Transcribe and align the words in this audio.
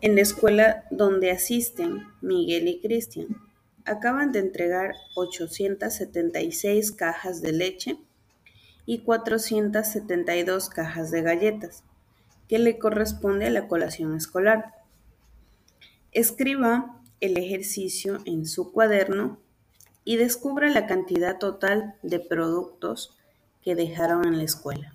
En 0.00 0.14
la 0.14 0.20
escuela 0.20 0.84
donde 0.92 1.32
asisten 1.32 2.06
Miguel 2.20 2.68
y 2.68 2.80
Cristian, 2.80 3.26
acaban 3.84 4.30
de 4.30 4.38
entregar 4.38 4.94
876 5.16 6.92
cajas 6.92 7.42
de 7.42 7.52
leche 7.52 7.98
y 8.86 9.00
472 9.00 10.68
cajas 10.68 11.10
de 11.10 11.22
galletas, 11.22 11.82
que 12.48 12.60
le 12.60 12.78
corresponde 12.78 13.46
a 13.46 13.50
la 13.50 13.66
colación 13.66 14.14
escolar. 14.14 14.72
Escriba 16.12 17.02
el 17.20 17.36
ejercicio 17.36 18.20
en 18.24 18.46
su 18.46 18.70
cuaderno 18.70 19.40
y 20.04 20.16
descubra 20.16 20.70
la 20.70 20.86
cantidad 20.86 21.38
total 21.38 21.96
de 22.02 22.20
productos 22.20 23.18
que 23.62 23.74
dejaron 23.74 24.24
en 24.24 24.38
la 24.38 24.44
escuela. 24.44 24.92